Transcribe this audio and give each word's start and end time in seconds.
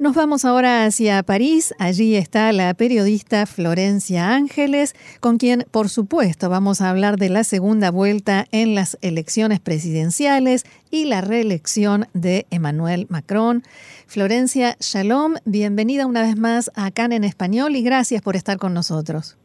Nos 0.00 0.14
vamos 0.14 0.46
ahora 0.46 0.86
hacia 0.86 1.22
París. 1.22 1.74
Allí 1.78 2.16
está 2.16 2.50
la 2.52 2.72
periodista 2.72 3.44
Florencia 3.44 4.34
Ángeles, 4.34 4.94
con 5.20 5.36
quien, 5.36 5.66
por 5.70 5.90
supuesto, 5.90 6.48
vamos 6.48 6.80
a 6.80 6.88
hablar 6.88 7.18
de 7.18 7.28
la 7.28 7.44
segunda 7.44 7.90
vuelta 7.90 8.46
en 8.50 8.74
las 8.74 8.96
elecciones 9.02 9.60
presidenciales 9.60 10.64
y 10.90 11.04
la 11.04 11.20
reelección 11.20 12.08
de 12.14 12.46
Emmanuel 12.48 13.08
Macron. 13.10 13.62
Florencia, 14.06 14.74
shalom, 14.80 15.34
bienvenida 15.44 16.06
una 16.06 16.22
vez 16.22 16.38
más 16.38 16.70
a 16.76 16.90
CAN 16.92 17.12
en 17.12 17.24
español 17.24 17.76
y 17.76 17.82
gracias 17.82 18.22
por 18.22 18.36
estar 18.36 18.56
con 18.56 18.72
nosotros. 18.72 19.36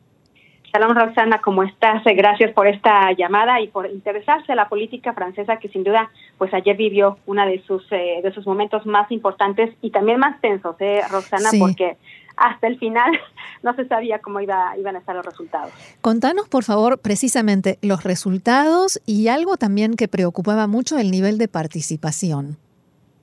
Shalom 0.76 0.94
Roxana, 0.94 1.40
¿cómo 1.40 1.64
estás? 1.64 2.04
Gracias 2.04 2.52
por 2.52 2.68
esta 2.68 3.14
llamada 3.14 3.62
y 3.62 3.70
por 3.70 3.90
interesarse 3.90 4.52
en 4.52 4.58
la 4.58 4.68
política 4.68 5.14
francesa 5.14 5.56
que 5.56 5.70
sin 5.70 5.86
duda 5.86 6.12
pues 6.38 6.54
ayer 6.54 6.76
vivió 6.76 7.18
uno 7.28 7.46
de 7.46 7.64
sus 7.66 7.82
eh, 7.92 8.20
de 8.22 8.34
sus 8.34 8.46
momentos 8.46 8.86
más 8.86 9.10
importantes 9.10 9.74
y 9.82 9.92
también 9.92 10.20
más 10.20 10.42
tensos, 10.42 10.76
¿eh, 10.82 11.00
Roxana? 11.10 11.50
Porque 11.58 11.96
hasta 12.36 12.68
el 12.68 12.78
final 12.78 13.10
no 13.64 13.74
se 13.76 13.88
sabía 13.88 14.20
cómo 14.20 14.42
iba, 14.42 14.78
iban 14.78 14.98
a 14.98 15.00
estar 15.00 15.16
los 15.16 15.26
resultados. 15.26 15.72
Contanos, 16.02 16.50
por 16.50 16.66
favor, 16.66 17.00
precisamente 17.00 17.80
los 17.82 18.04
resultados 18.04 19.02
y 19.06 19.30
algo 19.30 19.56
también 19.56 19.94
que 19.94 20.10
preocupaba 20.10 20.68
mucho, 20.68 20.98
el 20.98 21.10
nivel 21.10 21.38
de 21.38 21.48
participación. 21.48 22.58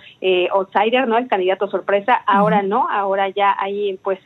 outsider, 0.50 1.06
¿no? 1.06 1.18
El 1.18 1.28
candidato 1.28 1.68
sorpresa. 1.68 2.14
Ahora 2.26 2.62
no, 2.62 2.88
ahora 2.90 3.28
ya 3.28 3.54
hay 3.56 3.96
pues 4.02 4.18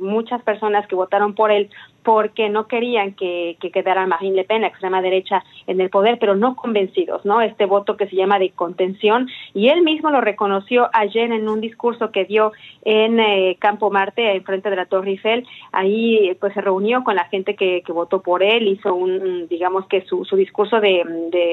muchas 0.00 0.42
personas 0.42 0.88
que 0.92 0.96
votaron 0.96 1.34
por 1.34 1.50
él 1.50 1.70
porque 2.02 2.50
no 2.50 2.66
querían 2.66 3.14
que, 3.14 3.56
que 3.60 3.70
quedara 3.70 4.06
Marine 4.06 4.36
Le 4.36 4.44
Pen, 4.44 4.60
la 4.60 4.66
extrema 4.66 5.00
derecha, 5.00 5.42
en 5.66 5.80
el 5.80 5.88
poder, 5.88 6.18
pero 6.18 6.34
no 6.34 6.54
convencidos, 6.54 7.24
¿no? 7.24 7.40
Este 7.40 7.64
voto 7.64 7.96
que 7.96 8.08
se 8.08 8.16
llama 8.16 8.38
de 8.38 8.50
contención, 8.50 9.28
y 9.54 9.68
él 9.68 9.82
mismo 9.82 10.10
lo 10.10 10.20
reconoció 10.20 10.90
ayer 10.92 11.32
en 11.32 11.48
un 11.48 11.60
discurso 11.60 12.10
que 12.10 12.24
dio 12.24 12.52
en 12.84 13.20
eh, 13.20 13.56
Campo 13.58 13.90
Marte, 13.90 14.36
en 14.36 14.44
frente 14.44 14.68
de 14.68 14.76
la 14.76 14.86
Torre 14.86 15.12
Eiffel, 15.12 15.46
ahí 15.70 16.36
pues 16.40 16.52
se 16.52 16.60
reunió 16.60 17.04
con 17.04 17.14
la 17.14 17.24
gente 17.26 17.54
que, 17.54 17.82
que 17.86 17.92
votó 17.92 18.20
por 18.20 18.42
él, 18.42 18.66
hizo 18.66 18.94
un, 18.94 19.46
digamos 19.48 19.86
que 19.86 20.02
su, 20.02 20.24
su 20.26 20.36
discurso 20.36 20.80
de, 20.80 21.04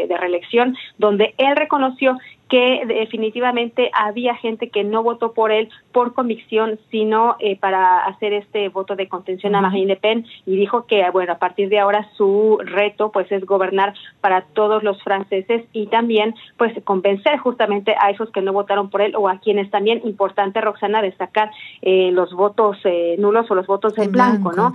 de 0.09 0.17
reelección, 0.17 0.75
donde 0.97 1.33
él 1.37 1.55
reconoció 1.55 2.17
que 2.49 2.83
definitivamente 2.87 3.91
había 3.93 4.35
gente 4.35 4.69
que 4.69 4.83
no 4.83 5.03
votó 5.03 5.33
por 5.33 5.51
él 5.51 5.69
por 5.91 6.13
convicción, 6.13 6.79
sino 6.89 7.35
eh, 7.39 7.57
para 7.57 8.05
hacer 8.05 8.33
este 8.33 8.69
voto 8.69 8.95
de 8.95 9.07
contención 9.07 9.55
a 9.55 9.61
Marine 9.61 9.87
Le 9.87 9.95
Pen 9.95 10.25
y 10.45 10.55
dijo 10.55 10.85
que 10.85 11.07
bueno, 11.11 11.33
a 11.33 11.37
partir 11.37 11.69
de 11.69 11.79
ahora 11.79 12.09
su 12.17 12.59
reto 12.63 13.11
pues 13.11 13.31
es 13.31 13.45
gobernar 13.45 13.93
para 14.19 14.41
todos 14.41 14.83
los 14.83 15.01
franceses 15.03 15.63
y 15.73 15.87
también 15.87 16.33
pues 16.57 16.73
convencer 16.83 17.37
justamente 17.37 17.95
a 17.99 18.09
esos 18.09 18.31
que 18.31 18.41
no 18.41 18.51
votaron 18.51 18.89
por 18.89 19.01
él 19.01 19.15
o 19.15 19.29
a 19.29 19.39
quienes 19.39 19.69
también 19.69 20.01
importante 20.03 20.59
Roxana 20.59 21.01
destacar 21.01 21.51
eh, 21.81 22.11
los 22.11 22.33
votos 22.33 22.77
eh, 22.83 23.15
nulos 23.19 23.49
o 23.51 23.55
los 23.55 23.67
votos 23.67 23.97
en, 23.97 24.11
blanco, 24.11 24.51
¿no? 24.53 24.73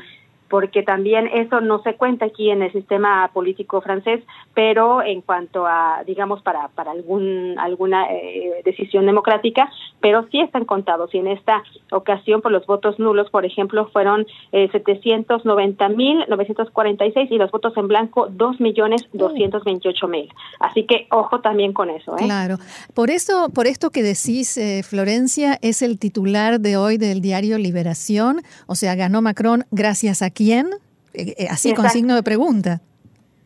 Porque 0.49 0.83
también 0.83 1.29
eso 1.29 1.61
no 1.61 1.81
se 1.83 1.95
cuenta 1.95 2.25
aquí 2.27 2.51
en 2.51 2.63
el 2.63 2.73
sistema 2.73 3.31
político 3.33 3.81
francés, 3.81 4.23
pero 4.55 5.01
en 5.03 5.21
cuanto 5.21 5.67
a, 5.67 6.03
digamos, 6.07 6.43
para, 6.43 6.69
para 6.69 6.93
algún, 6.93 7.57
alguna 7.59 8.07
eh, 8.11 8.63
decisión 8.65 9.07
democrática, 9.07 9.69
pero 10.01 10.27
sí 10.31 10.41
están 10.41 10.65
contados 10.65 11.13
y 11.15 11.19
en 11.19 11.27
esta 11.29 11.63
ocasión 11.91 12.41
por 12.41 12.51
los 12.53 12.65
votos 12.67 12.99
nulos, 12.99 13.29
por 13.31 13.45
ejemplo, 13.45 13.89
fueron 13.89 14.27
eh, 14.53 14.71
790.946 14.71 17.29
y 17.31 17.39
los 17.39 17.51
votos 17.51 17.77
en 17.77 17.89
blanco 17.89 18.29
2.228.000. 18.29 20.29
Así 20.61 20.85
que 20.85 21.09
ojo 21.11 21.41
también 21.41 21.73
con 21.73 21.91
eso. 21.91 22.17
¿eh? 22.17 22.25
Claro. 22.25 22.59
Por 22.95 23.11
eso, 23.11 23.51
por 23.55 23.67
esto 23.67 23.91
que 23.91 24.03
decís, 24.03 24.57
eh, 24.57 24.83
Florencia, 24.83 25.59
es 25.63 25.83
el 25.83 25.99
titular 25.99 26.61
de 26.61 26.77
hoy 26.77 26.99
del 26.99 27.21
diario 27.21 27.59
Liberación, 27.59 28.43
o 28.67 28.75
sea, 28.75 28.95
ganó 28.95 29.23
Macron 29.23 29.65
gracias 29.71 30.23
a 30.23 30.31
quién? 30.35 30.69
Eh, 31.15 31.35
eh, 31.39 31.47
así 31.51 31.75
con 31.75 31.89
signo 31.89 32.15
de 32.15 32.23
pregunta. 32.23 32.81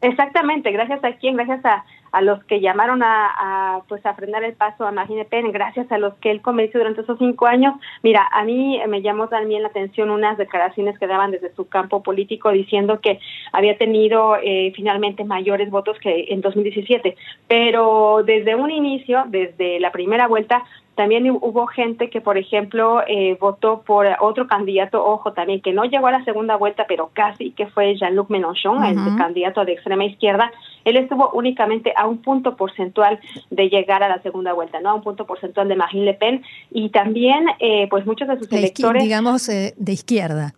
Exactamente, 0.01 0.71
gracias 0.71 1.03
a 1.03 1.13
quién, 1.17 1.37
gracias 1.37 1.65
a, 1.65 1.85
a 2.13 2.21
los 2.21 2.43
que 2.45 2.61
llamaron 2.61 3.03
a, 3.03 3.83
pues 3.89 4.05
a 4.07 4.15
frenar 4.15 4.45
el 4.45 4.55
paso 4.55 4.87
a 4.87 4.93
Marine 4.93 5.25
Pen, 5.25 5.51
gracias 5.53 5.91
a 5.91 5.99
los 5.99 6.15
que 6.15 6.31
él 6.31 6.41
convenció 6.41 6.81
durante 6.81 7.03
esos 7.03 7.19
cinco 7.19 7.47
años. 7.47 7.75
Mira, 8.03 8.29
a 8.33 8.45
mí 8.45 8.81
me 8.89 9.03
llamó 9.03 9.29
también 9.29 9.63
la 9.63 9.69
atención 9.69 10.11
unas 10.11 10.39
declaraciones 10.39 10.99
que 10.99 11.07
daban 11.07 11.33
desde 11.33 11.55
su 11.55 11.69
campo 11.69 12.03
político 12.03 12.51
diciendo 12.51 13.01
que 13.01 13.19
había 13.53 13.77
tenido 13.77 14.37
eh, 14.37 14.73
finalmente 14.75 15.25
mayores 15.25 15.71
votos 15.71 15.99
que 15.99 16.27
en 16.29 16.41
2017, 16.41 17.17
pero 17.47 18.23
desde 18.25 18.55
un 18.55 18.71
inicio, 18.71 19.25
desde 19.27 19.81
la 19.81 19.93
primera 19.93 20.27
vuelta, 20.27 20.65
también 20.99 21.31
hubo 21.31 21.69
gente 21.69 22.11
que, 22.11 22.21
por 22.21 22.39
ejemplo, 22.39 23.03
eh, 23.07 23.39
votó 23.41 23.83
por 23.87 24.05
otro 24.19 24.49
candidato, 24.49 25.05
ojo 25.07 25.33
también, 25.33 25.61
que 25.61 25.73
no 25.73 25.85
llegó 25.85 26.09
a 26.09 26.11
la 26.11 26.25
segunda 26.25 26.57
vuelta, 26.57 26.87
pero 26.89 27.11
casi, 27.13 27.53
que 27.53 27.69
fue 27.69 27.95
Jean-Luc 27.95 28.29
Mélenchon, 28.31 28.83
el 28.83 29.17
candidato 29.17 29.65
de 29.65 29.75
extrema 29.75 30.05
izquierda. 30.05 30.51
Él 30.85 30.97
estuvo 30.97 31.31
únicamente 31.35 31.93
a 31.97 32.09
un 32.09 32.19
punto 32.19 32.57
porcentual 32.57 33.21
de 33.49 33.69
llegar 33.69 34.03
a 34.03 34.09
la 34.09 34.21
segunda 34.23 34.53
vuelta, 34.55 34.81
¿no? 34.81 34.91
A 34.91 34.95
un 34.95 35.03
punto 35.03 35.25
porcentual 35.25 35.69
de 35.69 35.77
Marine 35.77 36.05
Le 36.05 36.15
Pen. 36.15 36.43
Y 36.73 36.89
también, 36.89 37.47
eh, 37.61 37.87
pues 37.89 38.05
muchos 38.05 38.27
de 38.27 38.37
sus 38.37 38.51
electores... 38.51 39.01
Digamos, 39.01 39.49
eh, 39.49 39.75
de 39.77 39.93
izquierda. 39.93 40.55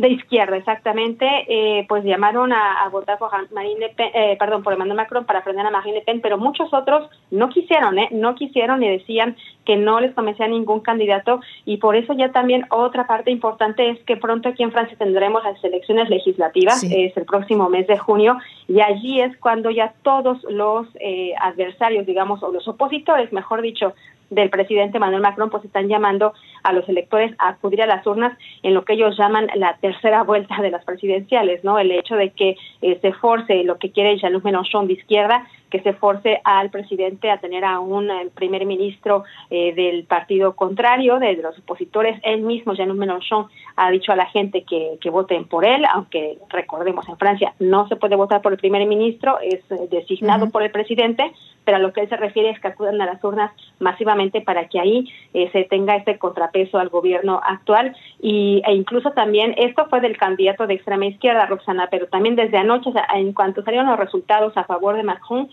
De 0.00 0.08
izquierda, 0.08 0.56
exactamente, 0.56 1.26
eh, 1.46 1.84
pues 1.86 2.04
llamaron 2.04 2.54
a, 2.54 2.88
votar 2.90 3.18
por 3.18 3.30
Marine 3.52 3.80
Le 3.80 3.88
Pen, 3.90 4.10
eh, 4.14 4.34
perdón, 4.38 4.62
por 4.62 4.72
Emmanuel 4.72 4.96
Macron 4.96 5.26
para 5.26 5.42
frenar 5.42 5.66
a 5.66 5.70
Marine 5.70 5.98
Le 5.98 6.04
Pen, 6.04 6.22
pero 6.22 6.38
muchos 6.38 6.72
otros 6.72 7.10
no 7.30 7.50
quisieron, 7.50 7.98
¿eh? 7.98 8.08
No 8.10 8.34
quisieron 8.34 8.82
y 8.82 8.88
decían 8.88 9.36
que 9.66 9.76
no 9.76 10.00
les 10.00 10.14
convencía 10.14 10.48
ningún 10.48 10.80
candidato 10.80 11.40
y 11.66 11.76
por 11.76 11.96
eso 11.96 12.14
ya 12.14 12.32
también 12.32 12.64
otra 12.70 13.06
parte 13.06 13.30
importante 13.30 13.90
es 13.90 13.98
que 14.04 14.16
pronto 14.16 14.48
aquí 14.48 14.62
en 14.62 14.72
Francia 14.72 14.96
tendremos 14.96 15.44
las 15.44 15.62
elecciones 15.62 16.08
legislativas, 16.08 16.82
es 16.82 17.14
el 17.14 17.26
próximo 17.26 17.68
mes 17.68 17.86
de 17.86 17.98
junio 17.98 18.38
y 18.68 18.80
allí 18.80 19.20
es 19.20 19.36
cuando 19.36 19.70
ya 19.70 19.92
todos 20.02 20.42
los 20.44 20.86
eh, 20.98 21.34
adversarios, 21.38 22.06
digamos, 22.06 22.42
o 22.42 22.50
los 22.50 22.66
opositores, 22.66 23.34
mejor 23.34 23.60
dicho, 23.60 23.92
del 24.30 24.50
presidente 24.50 24.98
Manuel 24.98 25.22
Macron, 25.22 25.50
pues 25.50 25.64
están 25.64 25.88
llamando 25.88 26.32
a 26.62 26.72
los 26.72 26.88
electores 26.88 27.34
a 27.38 27.48
acudir 27.50 27.82
a 27.82 27.86
las 27.86 28.06
urnas 28.06 28.36
en 28.62 28.74
lo 28.74 28.84
que 28.84 28.94
ellos 28.94 29.16
llaman 29.18 29.48
la 29.54 29.76
tercera 29.80 30.22
vuelta 30.30 30.60
de 30.62 30.70
las 30.70 30.84
presidenciales, 30.84 31.62
¿no? 31.64 31.78
El 31.78 31.90
hecho 31.90 32.16
de 32.16 32.30
que 32.30 32.56
eh, 32.82 32.98
se 33.02 33.12
force 33.12 33.64
lo 33.64 33.78
que 33.78 33.90
quiere 33.90 34.18
Jean-Luc 34.18 34.44
Mélenchon 34.44 34.86
de 34.86 34.94
izquierda 34.94 35.46
que 35.70 35.80
se 35.80 35.92
force 35.94 36.40
al 36.44 36.70
presidente 36.70 37.30
a 37.30 37.38
tener 37.38 37.64
a 37.64 37.80
un 37.80 38.10
eh, 38.10 38.28
primer 38.34 38.66
ministro 38.66 39.24
eh, 39.50 39.72
del 39.74 40.04
partido 40.04 40.54
contrario, 40.54 41.18
de, 41.18 41.34
los 41.36 41.58
opositores. 41.58 42.20
Él 42.22 42.42
mismo, 42.42 42.74
Jean 42.74 42.96
Mélenchon, 42.96 43.46
ha 43.76 43.90
dicho 43.90 44.12
a 44.12 44.16
la 44.16 44.26
gente 44.26 44.64
que, 44.64 44.98
que 45.00 45.10
voten 45.10 45.44
por 45.44 45.64
él, 45.64 45.84
aunque 45.92 46.38
recordemos 46.48 47.08
en 47.08 47.16
Francia 47.16 47.54
no 47.58 47.88
se 47.88 47.96
puede 47.96 48.16
votar 48.16 48.42
por 48.42 48.52
el 48.52 48.58
primer 48.58 48.86
ministro, 48.86 49.38
es 49.40 49.60
eh, 49.70 49.88
designado 49.90 50.50
por 50.50 50.62
el 50.62 50.70
presidente, 50.70 51.32
pero 51.64 51.76
a 51.76 51.80
lo 51.80 51.92
que 51.92 52.02
él 52.02 52.08
se 52.08 52.16
refiere 52.16 52.50
es 52.50 52.60
que 52.60 52.68
acudan 52.68 53.00
a 53.00 53.06
las 53.06 53.22
urnas 53.22 53.52
masivamente 53.78 54.40
para 54.40 54.68
que 54.68 54.80
ahí 54.80 55.12
se 55.52 55.64
tenga 55.64 55.94
este 55.94 56.18
contrapeso 56.18 56.78
al 56.78 56.88
gobierno 56.88 57.40
actual 57.44 57.94
y, 58.20 58.62
e 58.66 58.74
incluso 58.74 59.12
también 59.12 59.54
esto 59.56 59.86
fue 59.88 60.00
del 60.00 60.16
candidato 60.16 60.66
de 60.66 60.74
extrema 60.74 61.06
izquierda, 61.06 61.46
Roxana, 61.46 61.88
pero 61.90 62.06
también 62.06 62.34
desde 62.34 62.56
anoche, 62.56 62.90
en 63.14 63.32
cuanto 63.32 63.62
salieron 63.62 63.88
los 63.88 63.98
resultados 63.98 64.56
a 64.56 64.64
favor 64.64 64.96
de 64.96 65.02
Macron, 65.02 65.48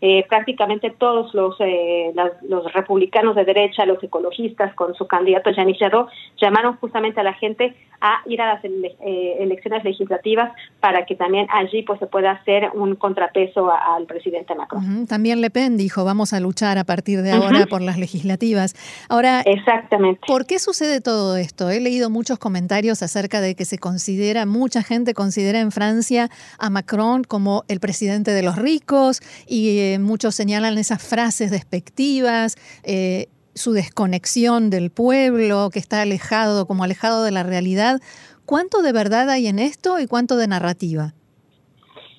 eh, 0.00 0.26
prácticamente 0.28 0.90
todos 0.90 1.32
los, 1.34 1.56
eh, 1.60 2.12
los 2.42 2.72
republicanos 2.72 3.34
de 3.34 3.44
derecha, 3.44 3.86
los 3.86 4.02
ecologistas, 4.02 4.74
con 4.74 4.94
su 4.94 5.06
candidato 5.06 5.50
Yannick 5.50 5.78
Jadot, 5.78 6.08
llamaron 6.40 6.76
justamente 6.76 7.20
a 7.20 7.24
la 7.24 7.32
gente 7.32 7.74
a 8.00 8.20
ir 8.26 8.40
a 8.42 8.54
las 8.54 8.64
eh, 8.64 9.36
elecciones 9.40 9.82
legislativas 9.84 10.52
para 10.80 11.06
que 11.06 11.14
también 11.14 11.46
allí 11.50 11.82
pues 11.82 11.98
se 11.98 12.06
pueda 12.06 12.32
hacer 12.32 12.70
un 12.74 12.94
contrapeso 12.96 13.70
al 13.70 14.04
presidente 14.04 14.54
Macron. 14.54 15.06
También 15.06 15.40
Le 15.40 15.48
Pen 15.48 15.78
dijo, 15.78 16.04
vamos 16.04 16.34
a 16.34 16.40
luchar 16.40 16.76
a 16.76 16.84
partir 16.84 17.22
de 17.22 17.32
ahora 17.32 17.66
por 17.66 17.80
las 17.80 17.98
legislativas. 17.98 18.74
Ahora, 19.08 19.40
Exactamente. 19.40 20.20
¿por 20.26 20.46
qué 20.46 20.58
sucede 20.58 21.00
todo 21.00 21.36
esto? 21.36 21.70
He 21.70 21.80
leído 21.80 22.10
muchos 22.10 22.38
comentarios 22.38 23.02
acerca 23.02 23.40
de 23.40 23.54
que 23.54 23.64
se 23.64 23.78
considera, 23.78 24.44
mucha 24.44 24.82
gente 24.82 25.14
considera 25.14 25.60
en 25.60 25.72
Francia 25.72 26.28
a 26.58 26.70
Macron 26.70 27.24
como 27.24 27.64
el 27.68 27.80
presidente 27.80 28.32
de 28.32 28.42
los 28.42 28.56
ricos 28.56 29.20
y 29.46 29.85
muchos 30.00 30.34
señalan 30.34 30.78
esas 30.78 31.02
frases 31.02 31.50
despectivas, 31.50 32.56
eh, 32.84 33.28
su 33.54 33.72
desconexión 33.72 34.70
del 34.70 34.90
pueblo, 34.90 35.70
que 35.72 35.78
está 35.78 36.02
alejado, 36.02 36.66
como 36.66 36.84
alejado 36.84 37.24
de 37.24 37.30
la 37.30 37.42
realidad. 37.42 38.00
¿Cuánto 38.44 38.82
de 38.82 38.92
verdad 38.92 39.28
hay 39.30 39.46
en 39.46 39.58
esto 39.58 39.98
y 39.98 40.06
cuánto 40.06 40.36
de 40.36 40.46
narrativa? 40.46 41.14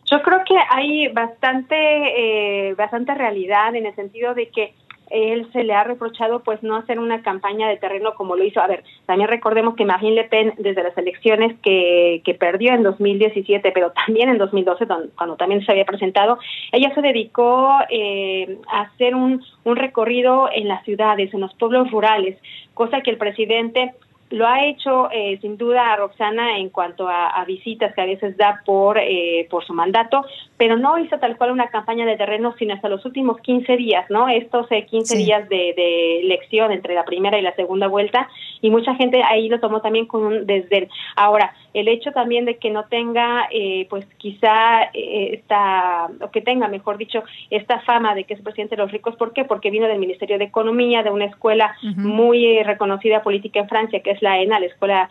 Yo 0.10 0.22
creo 0.22 0.40
que 0.48 0.56
hay 0.70 1.10
bastante, 1.10 1.76
eh, 1.76 2.74
bastante 2.76 3.14
realidad 3.14 3.76
en 3.76 3.86
el 3.86 3.96
sentido 3.96 4.34
de 4.34 4.50
que 4.50 4.74
él 5.10 5.48
se 5.54 5.64
le 5.64 5.74
ha 5.74 5.84
reprochado 5.84 6.42
pues 6.42 6.62
no 6.64 6.76
hacer 6.76 7.00
una 7.00 7.22
campaña 7.22 7.68
de 7.68 7.78
terreno 7.78 8.14
como 8.16 8.36
lo 8.36 8.44
hizo. 8.44 8.60
A 8.60 8.68
ver, 8.68 8.84
también 9.06 9.30
recordemos 9.30 9.76
que 9.76 9.86
Marine 9.86 10.16
Le 10.16 10.24
Pen 10.26 10.54
desde 10.58 10.84
las 10.84 10.98
elecciones 10.98 11.58
que, 11.62 12.22
que 12.26 12.34
perdió 12.34 12.74
en 12.74 12.84
2017, 12.84 13.72
pero 13.72 13.92
también 13.92 14.30
en 14.30 14.38
2012, 14.38 14.86
cuando 15.16 15.36
también 15.36 15.66
se 15.66 15.72
había 15.72 15.86
presentado, 15.86 16.38
ella 16.72 16.94
se 16.94 17.02
dedicó 17.02 17.70
eh, 17.90 18.58
a 18.68 18.82
hacer 18.82 19.16
un, 19.16 19.44
un 19.64 19.76
recorrido 19.76 20.50
en 20.54 20.68
las 20.68 20.84
ciudades, 20.84 21.34
en 21.34 21.42
los 21.42 21.54
pueblos 21.56 21.92
rurales, 21.92 22.38
cosa 22.74 23.02
que 23.02 23.12
el 23.12 23.18
presidente 23.18 23.94
lo 24.30 24.46
ha 24.46 24.66
hecho 24.66 25.10
eh, 25.12 25.38
sin 25.42 25.58
duda 25.58 25.96
Roxana 25.96 26.58
en 26.58 26.70
cuanto 26.70 27.08
a, 27.08 27.44
visitas 27.46 27.94
que 27.94 28.02
a 28.02 28.06
veces 28.06 28.36
da 28.36 28.62
por, 28.66 28.98
eh, 28.98 29.48
por 29.50 29.66
su 29.66 29.74
mandato, 29.74 30.26
pero 30.58 30.76
no 30.76 30.98
hizo 30.98 31.18
tal 31.18 31.38
cual 31.38 31.52
una 31.52 31.70
campaña 31.70 32.06
de 32.06 32.18
terreno, 32.18 32.54
sino 32.60 32.74
hasta 32.74 32.90
los 32.90 33.06
últimos 33.06 33.40
15 33.40 33.78
días, 33.78 34.10
¿no? 34.10 34.28
Estos 34.28 34.70
eh, 34.72 34.86
15 34.86 35.18
días 35.18 35.48
de, 35.48 35.74
de, 35.76 36.22
elección 36.22 36.72
entre 36.72 36.94
la 36.94 37.06
primera 37.06 37.38
y 37.38 37.42
la 37.42 37.56
segunda 37.56 37.88
vuelta, 37.88 38.28
y 38.62 38.70
mucha 38.70 38.96
gente 38.96 39.22
ahí 39.24 39.48
lo 39.48 39.60
tomó 39.60 39.82
también 39.82 40.08
con 40.08 40.26
un 40.26 40.46
desdén. 40.46 40.90
Ahora, 41.16 41.54
el 41.74 41.88
hecho 41.88 42.12
también 42.12 42.46
de 42.46 42.58
que 42.58 42.72
no 42.72 42.86
tenga, 42.86 43.48
eh, 43.52 43.86
pues 43.90 44.06
quizá 44.18 44.84
eh, 44.94 45.36
esta, 45.36 46.08
o 46.22 46.32
que 46.32 46.42
tenga, 46.42 46.68
mejor 46.68 46.98
dicho, 46.98 47.24
esta 47.52 47.80
fama 47.82 48.16
de 48.16 48.24
que 48.24 48.34
es 48.34 48.42
presidente 48.42 48.76
de 48.76 48.82
los 48.82 48.92
ricos, 48.92 49.16
¿por 49.16 49.32
qué? 49.32 49.46
Porque 49.46 49.70
vino 49.70 49.88
del 49.88 50.00
Ministerio 50.00 50.40
de 50.40 50.46
Economía, 50.46 51.04
de 51.04 51.12
una 51.12 51.26
escuela 51.26 51.76
muy 51.96 52.64
reconocida 52.64 53.22
política 53.22 53.60
en 53.60 53.70
Francia, 53.70 54.02
que 54.02 54.12
es 54.12 54.17
la 54.22 54.40
ENA, 54.40 54.60
la 54.60 54.66
Escuela 54.66 55.10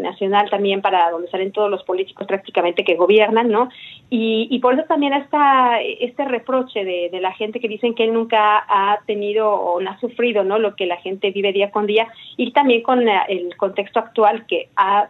Nacional 0.00 0.48
también 0.50 0.80
para 0.82 1.10
donde 1.10 1.28
salen 1.28 1.52
todos 1.52 1.70
los 1.70 1.82
políticos 1.82 2.26
prácticamente 2.26 2.84
que 2.84 2.94
gobiernan, 2.94 3.50
¿no? 3.50 3.68
Y, 4.10 4.48
y 4.50 4.58
por 4.60 4.74
eso 4.74 4.84
también 4.84 5.12
está 5.12 5.80
este 5.80 6.24
reproche 6.24 6.84
de, 6.84 7.10
de, 7.10 7.20
la 7.20 7.32
gente 7.32 7.60
que 7.60 7.68
dicen 7.68 7.94
que 7.94 8.04
él 8.04 8.14
nunca 8.14 8.64
ha 8.66 9.00
tenido 9.06 9.50
o 9.50 9.80
no 9.80 9.90
ha 9.90 10.00
sufrido 10.00 10.44
no 10.44 10.58
lo 10.58 10.76
que 10.76 10.86
la 10.86 10.96
gente 10.96 11.30
vive 11.30 11.52
día 11.52 11.70
con 11.70 11.86
día 11.86 12.08
y 12.36 12.52
también 12.52 12.82
con 12.82 13.06
el 13.06 13.54
contexto 13.56 13.98
actual 13.98 14.46
que 14.46 14.68
ha 14.76 15.08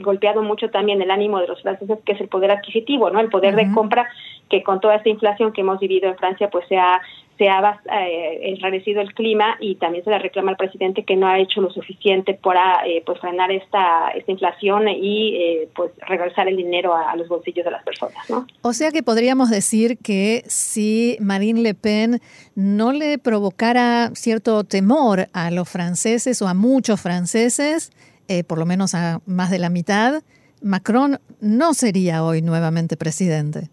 golpeado 0.00 0.42
mucho 0.42 0.70
también 0.70 1.00
el 1.00 1.10
ánimo 1.10 1.40
de 1.40 1.46
los 1.46 1.62
franceses 1.62 1.98
que 2.04 2.12
es 2.12 2.20
el 2.20 2.28
poder 2.28 2.50
adquisitivo 2.50 3.10
no 3.10 3.20
el 3.20 3.28
poder 3.28 3.54
de 3.54 3.70
compra 3.72 4.08
que 4.48 4.62
con 4.64 4.80
toda 4.80 4.96
esta 4.96 5.08
inflación 5.08 5.52
que 5.52 5.60
hemos 5.60 5.78
vivido 5.78 6.08
en 6.08 6.16
Francia 6.16 6.50
pues 6.50 6.66
se 6.68 6.76
ha 6.76 7.00
se 7.40 7.48
ha 7.48 7.80
eh, 7.90 8.50
enrarecido 8.50 9.00
el 9.00 9.14
clima 9.14 9.56
y 9.60 9.76
también 9.76 10.04
se 10.04 10.10
le 10.10 10.18
reclama 10.18 10.50
al 10.50 10.58
presidente 10.58 11.04
que 11.04 11.16
no 11.16 11.26
ha 11.26 11.38
hecho 11.38 11.62
lo 11.62 11.70
suficiente 11.70 12.34
para 12.34 12.86
eh, 12.86 13.02
pues 13.06 13.18
frenar 13.18 13.50
esta 13.50 14.10
esta 14.10 14.30
inflación 14.30 14.86
y 14.88 15.36
eh, 15.36 15.68
pues 15.74 15.90
regresar 16.06 16.48
el 16.48 16.58
dinero 16.58 16.94
a, 16.94 17.12
a, 17.12 17.16
los 17.16 17.28
bolsillos 17.28 17.64
de 17.64 17.70
las 17.70 17.82
personas 17.82 18.28
¿no? 18.28 18.46
o 18.60 18.74
sea 18.74 18.90
que 18.90 19.02
podríamos 19.02 19.48
decir 19.48 19.96
que 19.96 20.42
si 20.48 21.16
Marine 21.18 21.62
Le 21.62 21.72
Pen 21.72 22.20
no 22.54 22.92
le 22.92 23.16
provocara 23.16 24.10
cierto 24.12 24.62
temor 24.64 25.28
a 25.32 25.50
los 25.50 25.66
franceses 25.66 26.42
o 26.42 26.46
a 26.46 26.52
muchos 26.52 27.00
franceses 27.00 27.90
eh, 28.28 28.44
por 28.44 28.58
lo 28.58 28.66
menos 28.66 28.94
a 28.94 29.22
más 29.24 29.50
de 29.50 29.60
la 29.60 29.70
mitad 29.70 30.22
Macron 30.60 31.18
no 31.40 31.72
sería 31.72 32.22
hoy 32.22 32.42
nuevamente 32.42 32.98
presidente 32.98 33.70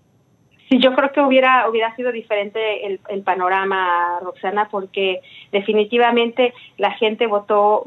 Sí, 0.70 0.80
yo 0.80 0.94
creo 0.94 1.12
que 1.14 1.22
hubiera 1.22 1.70
hubiera 1.70 1.96
sido 1.96 2.12
diferente 2.12 2.86
el, 2.86 3.00
el, 3.08 3.22
panorama, 3.22 4.20
Roxana, 4.22 4.68
porque 4.70 5.22
definitivamente 5.52 6.54
la 6.78 6.92
gente 6.92 7.26
votó, 7.26 7.86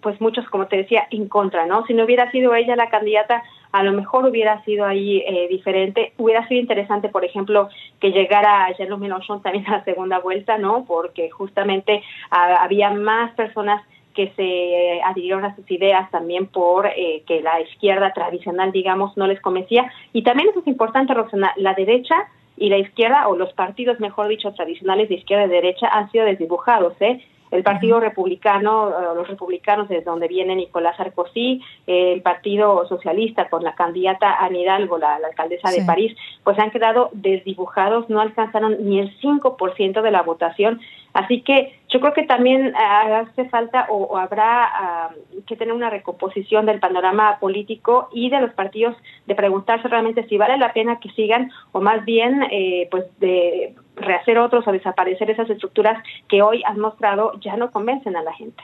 pues 0.00 0.18
muchos, 0.18 0.48
como 0.48 0.66
te 0.66 0.78
decía, 0.78 1.06
en 1.10 1.28
contra, 1.28 1.66
¿no? 1.66 1.84
Si 1.86 1.92
no 1.92 2.04
hubiera 2.04 2.30
sido 2.30 2.54
ella 2.54 2.74
la 2.74 2.88
candidata, 2.88 3.42
a 3.72 3.82
lo 3.82 3.92
mejor 3.92 4.26
hubiera 4.26 4.64
sido 4.64 4.86
ahí 4.86 5.22
eh, 5.26 5.46
diferente. 5.48 6.12
Hubiera 6.16 6.46
sido 6.48 6.60
interesante, 6.60 7.10
por 7.10 7.24
ejemplo, 7.24 7.68
que 8.00 8.12
llegara 8.12 8.70
Jean-Luc 8.78 9.42
también 9.42 9.66
a 9.66 9.78
la 9.78 9.84
segunda 9.84 10.18
vuelta, 10.18 10.56
¿no? 10.56 10.84
Porque 10.86 11.30
justamente 11.30 12.02
a, 12.30 12.62
había 12.62 12.90
más 12.90 13.34
personas 13.34 13.82
que 14.12 14.32
se 14.36 15.02
adhirieron 15.02 15.44
a 15.44 15.54
sus 15.56 15.70
ideas 15.70 16.10
también 16.10 16.46
por 16.46 16.86
eh, 16.86 17.22
que 17.26 17.42
la 17.42 17.60
izquierda 17.60 18.12
tradicional, 18.12 18.72
digamos, 18.72 19.16
no 19.16 19.26
les 19.26 19.40
convencía. 19.40 19.90
Y 20.12 20.22
también 20.22 20.48
eso 20.50 20.60
es 20.60 20.66
importante, 20.66 21.14
Roxana, 21.14 21.52
la 21.56 21.74
derecha 21.74 22.14
y 22.56 22.68
la 22.68 22.78
izquierda, 22.78 23.28
o 23.28 23.36
los 23.36 23.52
partidos, 23.54 23.98
mejor 24.00 24.28
dicho, 24.28 24.52
tradicionales 24.52 25.08
de 25.08 25.16
izquierda 25.16 25.46
y 25.46 25.50
derecha, 25.50 25.88
han 25.88 26.10
sido 26.10 26.24
desdibujados, 26.24 26.94
¿eh? 27.00 27.20
el 27.52 27.62
Partido 27.62 28.00
Republicano, 28.00 28.90
los 29.14 29.28
republicanos 29.28 29.86
de 29.88 30.00
donde 30.00 30.26
viene 30.26 30.56
Nicolás 30.56 30.96
Sarkozy, 30.96 31.60
el 31.86 32.22
Partido 32.22 32.88
Socialista 32.88 33.50
con 33.50 33.62
la 33.62 33.74
candidata 33.74 34.38
Anne 34.40 34.62
Hidalgo, 34.62 34.96
la, 34.96 35.18
la 35.18 35.28
alcaldesa 35.28 35.68
sí. 35.68 35.80
de 35.80 35.86
París, 35.86 36.16
pues 36.44 36.58
han 36.58 36.70
quedado 36.70 37.10
desdibujados, 37.12 38.08
no 38.08 38.22
alcanzaron 38.22 38.78
ni 38.88 39.00
el 39.00 39.14
5% 39.20 40.00
de 40.00 40.10
la 40.10 40.22
votación. 40.22 40.80
Así 41.12 41.42
que 41.42 41.78
yo 41.90 42.00
creo 42.00 42.14
que 42.14 42.22
también 42.24 42.74
hace 42.74 43.44
falta 43.50 43.86
o, 43.90 44.16
habrá 44.16 45.10
uh, 45.10 45.42
que 45.44 45.56
tener 45.56 45.74
una 45.74 45.90
recomposición 45.90 46.64
del 46.64 46.80
panorama 46.80 47.38
político 47.38 48.08
y 48.12 48.30
de 48.30 48.40
los 48.40 48.52
partidos 48.54 48.96
de 49.26 49.34
preguntarse 49.34 49.88
realmente 49.88 50.26
si 50.28 50.38
vale 50.38 50.56
la 50.56 50.72
pena 50.72 50.98
que 51.00 51.10
sigan 51.10 51.50
o 51.72 51.80
más 51.80 52.04
bien 52.06 52.42
eh, 52.50 52.88
pues 52.90 53.04
de 53.20 53.74
rehacer 53.96 54.38
otros 54.38 54.66
o 54.66 54.72
desaparecer 54.72 55.30
esas 55.30 55.50
estructuras 55.50 56.02
que 56.28 56.40
hoy 56.40 56.62
han 56.64 56.80
mostrado 56.80 57.38
ya 57.40 57.56
no 57.56 57.70
convencen 57.70 58.16
a 58.16 58.22
la 58.22 58.32
gente. 58.32 58.62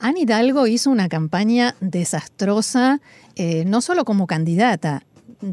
Anne 0.00 0.20
Hidalgo 0.20 0.66
hizo 0.66 0.90
una 0.90 1.08
campaña 1.08 1.74
desastrosa, 1.80 2.98
eh, 3.36 3.64
no 3.66 3.80
solo 3.80 4.04
como 4.04 4.26
candidata, 4.26 5.02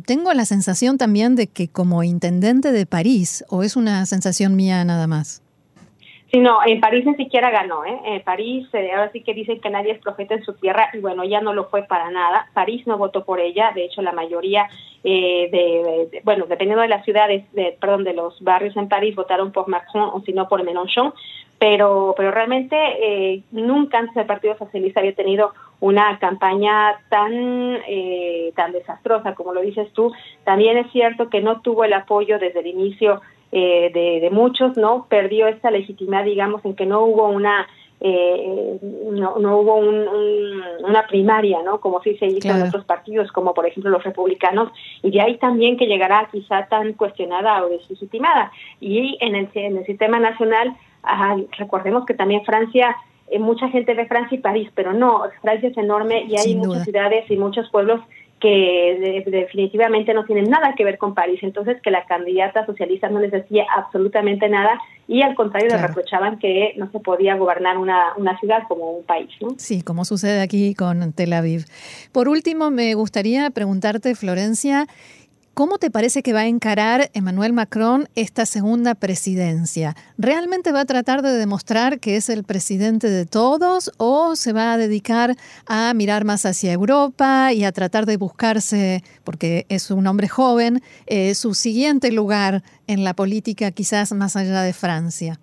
tengo 0.06 0.34
la 0.34 0.46
sensación 0.46 0.98
también 0.98 1.36
de 1.36 1.48
que 1.48 1.68
como 1.68 2.04
intendente 2.04 2.72
de 2.72 2.86
París, 2.86 3.44
o 3.50 3.64
es 3.64 3.76
una 3.76 4.06
sensación 4.06 4.56
mía 4.56 4.84
nada 4.86 5.06
más. 5.06 5.44
Sí, 6.32 6.40
no, 6.40 6.60
en 6.66 6.80
París 6.80 7.06
ni 7.06 7.16
siquiera 7.16 7.50
ganó, 7.50 7.84
¿eh? 7.84 8.00
En 8.06 8.22
París, 8.22 8.66
eh, 8.72 8.92
ahora 8.94 9.12
sí 9.12 9.22
que 9.22 9.34
dicen 9.34 9.60
que 9.60 9.70
nadie 9.70 9.92
es 9.92 10.00
profeta 10.00 10.34
en 10.34 10.44
su 10.44 10.54
tierra, 10.54 10.90
y 10.94 11.00
bueno, 11.00 11.26
ya 11.26 11.42
no 11.42 11.52
lo 11.54 11.66
fue 11.66 11.84
para 11.84 12.10
nada. 12.10 12.48
París 12.54 12.88
no 12.88 12.98
votó 12.98 13.26
por 13.26 13.42
ella, 13.42 13.74
de 13.76 13.84
hecho, 13.84 14.02
la 14.02 14.14
mayoría 14.14 14.70
eh, 15.04 15.50
de, 15.52 16.22
bueno, 16.24 16.46
dependiendo 16.48 16.84
de 16.84 16.88
las 16.88 17.04
ciudades, 17.04 17.52
de, 17.52 17.76
perdón, 17.82 18.06
de 18.06 18.14
los 18.14 18.42
barrios 18.42 18.78
en 18.78 18.88
París, 18.88 19.14
votaron 19.14 19.52
por 19.52 19.68
Macron 19.68 20.10
o 20.14 20.22
si 20.22 20.32
no 20.32 20.48
por 20.48 20.64
Mélenchon, 20.64 21.14
pero, 21.60 22.14
pero 22.16 22.32
realmente 22.32 22.78
eh, 22.78 23.44
nunca 23.52 24.00
antes 24.00 24.16
el 24.16 24.26
Partido 24.26 24.58
Socialista 24.58 25.02
había 25.02 25.14
tenido 25.14 25.52
una 25.82 26.18
campaña 26.18 27.00
tan, 27.10 27.78
eh, 27.88 28.54
tan 28.56 28.72
desastrosa 28.72 29.36
como 29.36 29.54
lo 29.54 29.62
dices 29.62 29.92
tú. 29.94 30.14
También 30.46 30.78
es 30.78 30.92
cierto 30.92 31.30
que 31.30 31.42
no 31.42 31.62
tuvo 31.62 31.84
el 31.84 31.94
apoyo 31.94 32.40
desde 32.40 32.62
el 32.62 32.68
inicio 32.68 33.22
eh, 33.52 33.92
de, 33.94 34.20
de, 34.22 34.30
muchos, 34.30 34.78
¿no? 34.78 35.06
Perdió 35.10 35.48
esta 35.48 35.72
legitimidad, 35.72 36.24
digamos, 36.24 36.64
en 36.66 36.76
que 36.76 36.86
no 36.86 37.02
hubo 37.02 37.28
una 37.28 37.68
eh, 38.04 38.80
no, 38.82 39.38
no 39.38 39.58
hubo 39.60 39.76
una 39.76 41.06
primaria, 41.06 41.62
¿no? 41.64 41.80
Como 41.80 42.02
sí 42.02 42.18
se 42.18 42.26
hizo 42.26 42.50
en 42.50 42.64
otros 42.64 42.84
partidos, 42.84 43.32
como 43.32 43.54
por 43.54 43.68
ejemplo 43.68 43.92
los 43.92 44.04
republicanos, 44.04 44.72
y 45.04 45.12
de 45.12 45.22
ahí 45.22 45.38
también 45.38 45.78
que 45.78 45.86
llegará 45.86 46.28
quizá 46.32 46.66
tan 46.66 46.94
cuestionada 46.94 47.64
o 47.64 47.70
deslegitimada. 47.70 48.52
Y 48.80 49.20
en 49.22 49.36
el, 49.36 49.50
en 49.54 49.78
el 49.78 49.86
sistema 49.86 50.20
nacional, 50.20 50.76
recordemos 51.60 52.06
que 52.06 52.16
también 52.16 52.44
Francia 52.44 52.96
eh, 53.32 53.38
mucha 53.40 53.70
gente 53.70 53.94
ve 53.94 54.08
Francia 54.08 54.36
y 54.36 54.42
París, 54.42 54.70
pero 54.76 54.94
no, 54.94 55.24
Francia 55.42 55.70
es 55.70 55.78
enorme 55.78 56.26
y 56.28 56.38
hay 56.38 56.56
muchas 56.56 56.84
ciudades 56.84 57.30
y 57.30 57.38
muchos 57.38 57.70
pueblos 57.70 58.02
que 58.42 59.24
definitivamente 59.28 60.14
no 60.14 60.26
tienen 60.26 60.50
nada 60.50 60.74
que 60.76 60.84
ver 60.84 60.98
con 60.98 61.14
París. 61.14 61.40
Entonces, 61.44 61.78
que 61.82 61.92
la 61.92 62.06
candidata 62.06 62.66
socialista 62.66 63.08
no 63.08 63.20
les 63.20 63.32
decía 63.32 63.66
absolutamente 63.78 64.50
nada 64.50 64.82
y 65.08 65.22
al 65.22 65.36
contrario 65.36 65.70
le 65.70 65.78
reprochaban 65.78 66.40
que 66.40 66.74
no 66.78 66.90
se 66.92 67.00
podía 67.00 67.36
gobernar 67.36 67.78
una, 67.78 68.14
una 68.18 68.38
ciudad 68.40 68.64
como 68.68 68.92
un 68.92 69.04
país. 69.06 69.30
¿no? 69.42 69.50
Sí, 69.58 69.84
como 69.84 70.06
sucede 70.06 70.42
aquí 70.42 70.74
con 70.74 71.14
Tel 71.14 71.34
Aviv. 71.34 71.66
Por 72.12 72.28
último, 72.28 72.72
me 72.72 72.94
gustaría 72.96 73.50
preguntarte, 73.52 74.16
Florencia, 74.16 74.88
¿Cómo 75.54 75.80
te 75.80 75.92
parece 75.92 76.24
que 76.24 76.32
va 76.32 76.42
a 76.42 76.48
encarar 76.48 77.10
Emmanuel 77.14 77.52
Macron 77.52 78.06
esta 78.16 78.46
segunda 78.46 78.96
presidencia? 78.96 79.96
¿Realmente 80.18 80.72
va 80.72 80.80
a 80.80 80.86
tratar 80.86 81.22
de 81.22 81.34
demostrar 81.34 82.00
que 82.00 82.16
es 82.16 82.30
el 82.30 82.46
presidente 82.46 83.10
de 83.10 83.26
todos 83.26 83.92
o 83.98 84.38
se 84.38 84.54
va 84.54 84.72
a 84.72 84.78
dedicar 84.78 85.32
a 85.68 85.94
mirar 85.94 86.24
más 86.24 86.46
hacia 86.46 86.72
Europa 86.72 87.52
y 87.52 87.66
a 87.66 87.74
tratar 87.74 88.06
de 88.06 88.16
buscarse, 88.16 89.02
porque 89.26 89.66
es 89.68 89.92
un 89.92 90.08
hombre 90.08 90.30
joven, 90.30 90.80
eh, 91.06 91.36
su 91.36 91.54
siguiente 91.54 92.14
lugar 92.14 92.62
en 92.88 93.04
la 93.04 93.14
política 93.14 93.72
quizás 93.72 94.14
más 94.14 94.38
allá 94.38 94.62
de 94.62 94.72
Francia? 94.72 95.36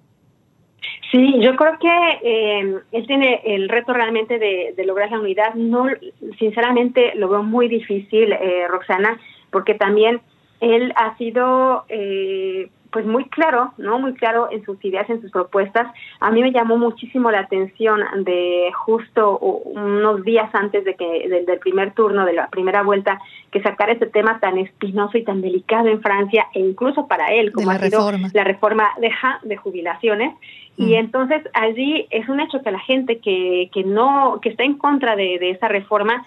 Sí, 1.13 1.35
yo 1.41 1.55
creo 1.55 1.79
que 1.79 2.19
eh, 2.23 2.81
él 2.93 3.07
tiene 3.07 3.43
el 3.45 3.69
reto 3.69 3.93
realmente 3.93 4.39
de, 4.39 4.75
lograr 4.87 5.11
la 5.11 5.21
unidad. 5.21 5.55
No, 5.55 5.85
sinceramente, 6.39 7.15
lo 7.17 7.29
veo 7.29 7.43
muy 7.43 7.69
difícil, 7.69 8.33
eh, 8.33 8.67
Roxana 8.69 9.19
porque 9.51 9.75
también 9.75 10.21
él 10.61 10.93
ha 10.97 11.17
sido 11.17 11.85
eh, 11.89 12.69
pues 12.91 13.05
muy 13.05 13.27
claro, 13.27 13.73
¿no? 13.77 13.99
Muy 13.99 14.15
claro 14.15 14.49
en 14.51 14.65
sus 14.65 14.83
ideas, 14.85 15.09
en 15.11 15.21
sus 15.21 15.31
propuestas. 15.31 15.87
A 16.21 16.31
mí 16.31 16.43
me 16.43 16.53
llamó 16.53 16.79
muchísimo 16.79 17.31
la 17.31 17.41
atención 17.41 18.01
de 18.25 18.71
justo 18.75 19.39
unos 19.39 20.25
días 20.25 20.49
antes 20.55 20.85
de 20.85 20.95
que 20.95 21.29
del, 21.29 21.59
primer 21.59 21.93
turno, 21.93 22.25
de 22.25 22.33
la 22.33 22.49
primera 22.49 22.83
vuelta, 22.83 23.21
que 23.51 23.63
sacara 23.63 23.93
ese 23.93 24.07
tema 24.07 24.41
tan 24.41 24.59
espinoso 24.59 25.19
y 25.19 25.25
tan 25.25 25.43
delicado 25.43 25.89
en 25.89 26.01
Francia 26.01 26.47
e 26.55 26.61
incluso 26.61 27.07
para 27.07 27.33
él, 27.33 27.53
como 27.53 27.71
ha 27.71 27.79
sido 27.79 28.11
la 28.33 28.45
reforma 28.45 28.89
de, 29.01 29.13
de 29.43 29.57
jubilaciones. 29.57 30.35
Y 30.77 30.93
mm. 30.93 30.95
entonces 30.95 31.43
allí 31.55 32.07
es 32.11 32.29
un 32.29 32.41
hecho 32.41 32.63
que 32.63 32.71
la 32.71 32.81
gente 32.81 33.19
que, 33.19 33.69
que 33.73 33.85
no 33.85 34.39
que 34.41 34.49
está 34.49 34.63
en 34.63 34.79
contra 34.79 35.17
de, 35.17 35.39
de 35.39 35.51
esa 35.51 35.69
reforma 35.69 36.25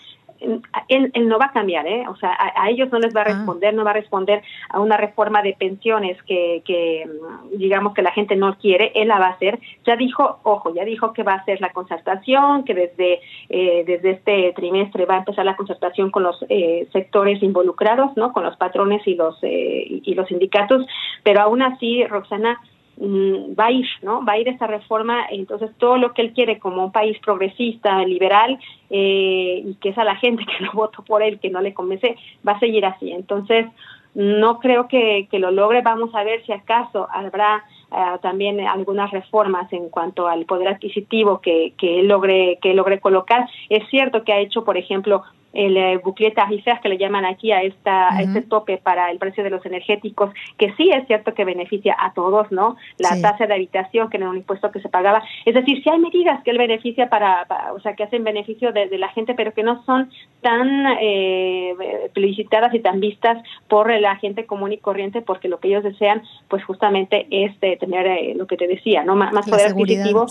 él, 0.87 1.11
no 1.27 1.37
va 1.37 1.45
a 1.45 1.51
cambiar, 1.51 1.87
¿eh? 1.87 2.05
O 2.07 2.15
sea, 2.15 2.35
a, 2.37 2.69
ellos 2.69 2.91
no 2.91 2.99
les 2.99 3.15
va 3.15 3.21
a 3.21 3.23
ah. 3.23 3.27
responder, 3.27 3.73
no 3.73 3.83
va 3.83 3.91
a 3.91 3.95
responder 3.95 4.41
a 4.69 4.79
una 4.79 4.97
reforma 4.97 5.41
de 5.41 5.53
pensiones 5.53 6.21
que, 6.23 6.61
que, 6.65 7.07
digamos, 7.53 7.93
que 7.93 8.01
la 8.01 8.11
gente 8.11 8.35
no 8.35 8.57
quiere, 8.57 8.91
él 8.95 9.07
la 9.07 9.19
va 9.19 9.27
a 9.27 9.31
hacer. 9.31 9.59
Ya 9.85 9.95
dijo, 9.95 10.39
ojo, 10.43 10.73
ya 10.73 10.83
dijo 10.85 11.13
que 11.13 11.23
va 11.23 11.33
a 11.33 11.37
hacer 11.37 11.61
la 11.61 11.71
concertación, 11.71 12.63
que 12.63 12.73
desde, 12.73 13.21
eh, 13.49 13.83
desde 13.85 14.11
este 14.11 14.53
trimestre 14.55 15.05
va 15.05 15.15
a 15.15 15.19
empezar 15.19 15.45
la 15.45 15.55
concertación 15.55 16.11
con 16.11 16.23
los 16.23 16.43
eh, 16.49 16.87
sectores 16.91 17.41
involucrados, 17.43 18.15
¿no? 18.15 18.33
Con 18.33 18.43
los 18.43 18.57
patrones 18.57 19.05
y 19.07 19.15
los, 19.15 19.37
eh, 19.43 20.01
y 20.03 20.13
los 20.15 20.27
sindicatos, 20.27 20.85
pero 21.23 21.41
aún 21.41 21.61
así, 21.61 22.05
Roxana, 22.05 22.59
Mm, 22.61 22.70
va 22.99 23.65
a 23.65 23.71
ir, 23.71 23.87
¿no? 24.01 24.23
Va 24.23 24.33
a 24.33 24.37
ir 24.37 24.47
esa 24.47 24.67
reforma, 24.67 25.25
entonces 25.31 25.71
todo 25.77 25.97
lo 25.97 26.13
que 26.13 26.21
él 26.21 26.33
quiere 26.33 26.59
como 26.59 26.83
un 26.83 26.91
país 26.91 27.17
progresista, 27.19 28.03
liberal, 28.05 28.59
eh, 28.89 29.63
y 29.65 29.75
que 29.75 29.89
es 29.89 29.97
a 29.97 30.03
la 30.03 30.15
gente 30.15 30.45
que 30.45 30.63
no 30.65 30.71
votó 30.73 31.03
por 31.03 31.23
él, 31.23 31.39
que 31.39 31.49
no 31.49 31.61
le 31.61 31.73
convence, 31.73 32.15
va 32.47 32.53
a 32.53 32.59
seguir 32.59 32.85
así. 32.85 33.11
Entonces, 33.11 33.65
no 34.13 34.59
creo 34.59 34.87
que, 34.87 35.27
que 35.31 35.39
lo 35.39 35.51
logre. 35.51 35.81
Vamos 35.81 36.13
a 36.13 36.23
ver 36.23 36.45
si 36.45 36.51
acaso 36.51 37.07
habrá 37.11 37.63
eh, 37.91 38.17
también 38.21 38.59
algunas 38.59 39.09
reformas 39.11 39.71
en 39.71 39.89
cuanto 39.89 40.27
al 40.27 40.45
poder 40.45 40.67
adquisitivo 40.67 41.39
que, 41.39 41.73
que 41.77 42.01
él 42.01 42.07
logre, 42.07 42.59
que 42.61 42.73
logre 42.73 42.99
colocar. 42.99 43.47
Es 43.69 43.87
cierto 43.89 44.23
que 44.23 44.33
ha 44.33 44.39
hecho, 44.39 44.63
por 44.63 44.77
ejemplo, 44.77 45.23
el 45.53 45.77
eh, 45.77 45.97
bucleta 46.03 46.47
que 46.81 46.89
le 46.89 46.97
llaman 46.97 47.25
aquí 47.25 47.51
a 47.51 47.61
esta 47.61 48.21
este 48.21 48.41
tope 48.41 48.77
para 48.77 49.11
el 49.11 49.17
precio 49.17 49.43
de 49.43 49.49
los 49.49 49.65
energéticos 49.65 50.31
que 50.57 50.73
sí 50.73 50.89
es 50.91 51.05
cierto 51.07 51.33
que 51.33 51.45
beneficia 51.45 51.95
a 51.99 52.13
todos 52.13 52.51
no 52.51 52.77
la 52.97 53.19
tasa 53.21 53.47
de 53.47 53.53
habitación 53.53 54.09
que 54.09 54.17
era 54.17 54.29
un 54.29 54.37
impuesto 54.37 54.71
que 54.71 54.81
se 54.81 54.89
pagaba. 54.89 55.23
Es 55.45 55.55
decir 55.55 55.81
si 55.83 55.89
hay 55.89 55.99
medidas 55.99 56.43
que 56.43 56.51
él 56.51 56.57
beneficia 56.57 57.09
para, 57.09 57.45
o 57.73 57.79
sea 57.79 57.95
que 57.95 58.03
hacen 58.03 58.23
beneficio 58.23 58.71
de, 58.71 58.97
la 58.97 59.09
gente 59.09 59.33
pero 59.33 59.53
que 59.53 59.63
no 59.63 59.83
son 59.85 60.09
tan 60.41 60.85
eh, 61.01 61.73
felicitadas 62.13 62.73
y 62.73 62.79
tan 62.79 62.99
vistas 62.99 63.41
por 63.67 63.91
la 63.99 64.15
gente 64.17 64.45
común 64.45 64.71
y 64.73 64.77
corriente 64.77 65.21
porque 65.21 65.47
lo 65.47 65.59
que 65.59 65.69
ellos 65.69 65.83
desean 65.83 66.21
pues 66.47 66.63
justamente 66.63 67.27
es 67.31 67.57
tener 67.59 68.05
eh, 68.07 68.33
lo 68.35 68.47
que 68.47 68.57
te 68.57 68.67
decía 68.67 69.03
no 69.03 69.15
más, 69.15 69.31
poder 69.49 69.67
adquisitivo 69.67 70.27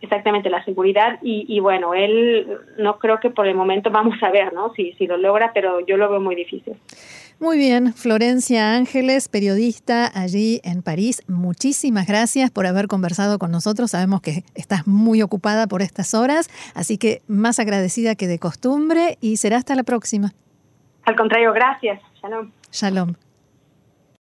exactamente 0.00 0.50
la 0.50 0.64
seguridad 0.64 1.18
y, 1.22 1.44
y, 1.48 1.60
bueno 1.60 1.94
él 1.94 2.46
no 2.78 2.98
creo 2.98 3.20
que 3.20 3.30
por 3.30 3.46
el 3.46 3.54
momento 3.54 3.90
vamos 3.90 4.22
a 4.22 4.30
ver 4.30 4.52
no 4.52 4.72
si, 4.74 4.92
si 4.92 5.06
lo 5.06 5.16
logra 5.16 5.52
pero 5.52 5.80
yo 5.80 5.96
lo 5.96 6.10
veo 6.10 6.20
muy 6.20 6.34
difícil 6.34 6.74
muy 7.40 7.58
bien, 7.58 7.92
Florencia 7.94 8.74
Ángeles, 8.74 9.28
periodista 9.28 10.10
allí 10.14 10.60
en 10.62 10.82
París, 10.82 11.22
muchísimas 11.26 12.06
gracias 12.06 12.50
por 12.50 12.64
haber 12.64 12.86
conversado 12.86 13.38
con 13.38 13.50
nosotros. 13.50 13.90
Sabemos 13.90 14.20
que 14.20 14.44
estás 14.54 14.86
muy 14.86 15.20
ocupada 15.20 15.66
por 15.66 15.82
estas 15.82 16.14
horas, 16.14 16.48
así 16.74 16.96
que 16.96 17.22
más 17.26 17.58
agradecida 17.58 18.14
que 18.14 18.28
de 18.28 18.38
costumbre 18.38 19.18
y 19.20 19.38
será 19.38 19.56
hasta 19.56 19.74
la 19.74 19.82
próxima. 19.82 20.32
Al 21.04 21.16
contrario, 21.16 21.52
gracias. 21.52 22.00
Shalom. 22.22 22.52
Shalom. 22.70 23.14